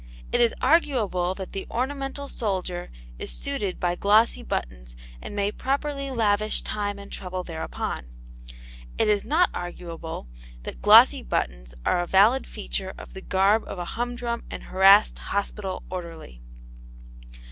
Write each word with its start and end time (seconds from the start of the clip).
It 0.31 0.41
is 0.41 0.55
arguable 0.61 1.35
that 1.35 1.51
the 1.51 1.67
ornamental 1.69 2.27
soldier 2.27 2.89
is 3.19 3.29
suited 3.29 3.79
by 3.79 3.93
glossy 3.95 4.41
buttons 4.41 4.95
and 5.21 5.35
may 5.35 5.51
properly 5.51 6.09
lavish 6.09 6.63
time 6.63 6.97
and 6.97 7.11
trouble 7.11 7.43
thereupon. 7.43 8.07
It 8.97 9.07
is 9.07 9.23
not 9.23 9.51
arguable 9.53 10.27
that 10.63 10.81
glossy 10.81 11.21
buttons 11.21 11.75
are 11.85 12.01
a 12.01 12.07
valid 12.07 12.47
feature 12.47 12.95
of 12.97 13.13
the 13.13 13.21
garb 13.21 13.63
of 13.67 13.77
a 13.77 13.85
humdrum 13.93 14.43
and 14.49 14.63
harassed 14.63 15.19
hospital 15.19 15.83
orderly. 15.91 16.41